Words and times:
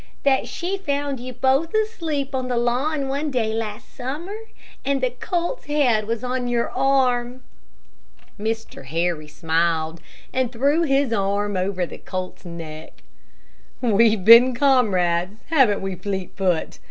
"that 0.23 0.47
she 0.47 0.79
found 0.79 1.19
you 1.19 1.31
both 1.31 1.75
asleep 1.75 2.33
on 2.33 2.47
the 2.47 2.57
lawn 2.57 3.07
one 3.07 3.29
day 3.29 3.53
last 3.53 3.95
summer, 3.95 4.33
and 4.83 4.99
the 4.99 5.11
colt's 5.11 5.65
head 5.65 6.07
was 6.07 6.23
on 6.23 6.47
your 6.47 6.71
arm." 6.71 7.43
Mr. 8.39 8.85
Harry 8.85 9.27
smiled 9.27 10.01
and 10.33 10.51
threw 10.51 10.81
his 10.81 11.13
arm 11.13 11.55
over 11.55 11.85
the 11.85 11.99
colt's 11.99 12.43
neck. 12.45 13.03
"We've 13.79 14.25
been 14.25 14.55
comrades, 14.55 15.39
haven't 15.51 15.83
we, 15.83 15.93
Fleetfoot? 15.93 16.79